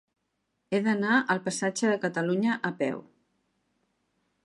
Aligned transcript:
He 0.69 0.79
d'anar 0.87 1.17
al 1.35 1.43
passatge 1.49 1.93
de 1.93 2.01
Catalunya 2.07 2.59
a 2.71 2.75
peu. 2.83 3.07